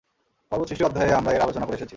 [0.51, 1.89] পর্বত সৃষ্টির অধ্যায়ে আমরা এর আলোচনা করে এসেছি।